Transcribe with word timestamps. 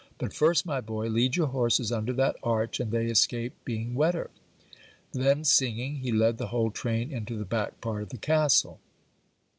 But 0.17 0.33
first, 0.33 0.65
my 0.65 0.81
boy, 0.81 1.09
lead 1.09 1.35
your 1.35 1.45
horses 1.45 1.91
under 1.91 2.11
that 2.13 2.35
arch, 2.41 2.79
and 2.79 2.89
they 2.91 3.05
escape 3.05 3.53
being 3.63 3.93
wetter.' 3.93 4.31
Then 5.13 5.43
singing, 5.43 5.97
he 5.97 6.11
led 6.11 6.39
the 6.39 6.47
whole 6.47 6.71
train 6.71 7.11
into 7.11 7.37
the 7.37 7.45
back 7.45 7.79
part 7.81 8.01
of 8.01 8.09
the 8.09 8.17
castle. 8.17 8.79